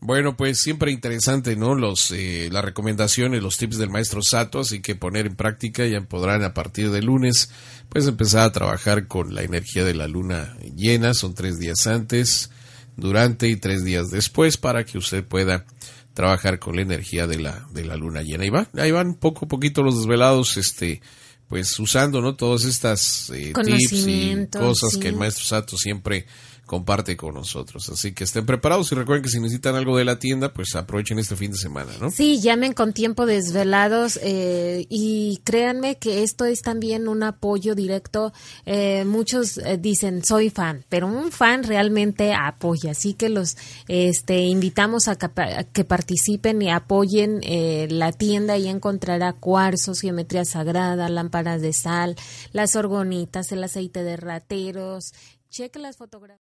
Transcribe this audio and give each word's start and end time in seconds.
Bueno, 0.00 0.36
pues 0.36 0.60
siempre 0.60 0.92
interesante, 0.92 1.56
¿no? 1.56 1.74
Los, 1.74 2.12
eh, 2.12 2.48
las 2.52 2.64
recomendaciones, 2.64 3.42
los 3.42 3.58
tips 3.58 3.78
del 3.78 3.90
maestro 3.90 4.22
Sato, 4.22 4.60
así 4.60 4.80
que 4.80 4.94
poner 4.94 5.26
en 5.26 5.34
práctica, 5.34 5.84
ya 5.86 6.00
podrán 6.02 6.44
a 6.44 6.54
partir 6.54 6.90
de 6.92 7.02
lunes, 7.02 7.50
pues 7.88 8.06
empezar 8.06 8.42
a 8.42 8.52
trabajar 8.52 9.08
con 9.08 9.34
la 9.34 9.42
energía 9.42 9.84
de 9.84 9.94
la 9.94 10.06
luna 10.06 10.56
llena, 10.76 11.14
son 11.14 11.34
tres 11.34 11.58
días 11.58 11.88
antes, 11.88 12.50
durante 12.98 13.48
y 13.48 13.56
tres 13.56 13.84
días 13.84 14.10
después, 14.10 14.56
para 14.56 14.84
que 14.84 14.98
usted 14.98 15.24
pueda 15.24 15.64
trabajar 16.12 16.58
con 16.58 16.76
la 16.76 16.82
energía 16.82 17.26
de 17.26 17.38
la, 17.38 17.66
de 17.72 17.84
la 17.84 17.96
luna 17.96 18.22
llena. 18.22 18.42
Ahí, 18.42 18.50
va, 18.50 18.68
ahí 18.76 18.90
van 18.90 19.14
poco 19.14 19.46
a 19.46 19.48
poquito 19.48 19.82
los 19.82 19.96
desvelados, 19.96 20.56
este, 20.56 21.00
pues 21.48 21.78
usando, 21.78 22.20
¿no? 22.20 22.34
Todas 22.34 22.64
estas 22.64 23.30
eh, 23.30 23.52
tips 23.54 23.92
y 23.92 24.48
cosas 24.50 24.92
sí. 24.94 25.00
que 25.00 25.08
el 25.08 25.16
maestro 25.16 25.44
Sato 25.44 25.76
siempre 25.78 26.26
comparte 26.68 27.16
con 27.16 27.34
nosotros. 27.34 27.88
Así 27.88 28.12
que 28.12 28.22
estén 28.22 28.46
preparados 28.46 28.92
y 28.92 28.94
recuerden 28.94 29.24
que 29.24 29.30
si 29.30 29.40
necesitan 29.40 29.74
algo 29.74 29.96
de 29.96 30.04
la 30.04 30.20
tienda, 30.20 30.52
pues 30.54 30.76
aprovechen 30.76 31.18
este 31.18 31.34
fin 31.34 31.50
de 31.50 31.58
semana, 31.58 31.90
¿no? 32.00 32.12
Sí, 32.12 32.40
llamen 32.40 32.74
con 32.74 32.92
tiempo 32.92 33.26
desvelados 33.26 34.20
eh, 34.22 34.86
y 34.88 35.40
créanme 35.42 35.98
que 35.98 36.22
esto 36.22 36.44
es 36.44 36.62
también 36.62 37.08
un 37.08 37.24
apoyo 37.24 37.74
directo. 37.74 38.32
Eh, 38.66 39.04
muchos 39.04 39.58
eh, 39.58 39.78
dicen 39.78 40.24
soy 40.24 40.50
fan, 40.50 40.84
pero 40.88 41.08
un 41.08 41.32
fan 41.32 41.64
realmente 41.64 42.32
apoya. 42.32 42.92
Así 42.92 43.14
que 43.14 43.28
los 43.28 43.56
este, 43.88 44.42
invitamos 44.42 45.08
a 45.08 45.16
que, 45.16 45.28
que 45.72 45.84
participen 45.84 46.62
y 46.62 46.70
apoyen 46.70 47.40
eh, 47.42 47.88
la 47.90 48.12
tienda 48.12 48.58
y 48.58 48.68
encontrará 48.68 49.32
cuarzos, 49.32 50.02
geometría 50.02 50.44
sagrada, 50.44 51.08
lámparas 51.08 51.62
de 51.62 51.72
sal, 51.72 52.14
las 52.52 52.76
orgonitas, 52.76 53.50
el 53.52 53.64
aceite 53.64 54.02
de 54.02 54.16
rateros. 54.16 55.14
Cheque 55.50 55.78
las 55.78 55.96
fotografías. 55.96 56.47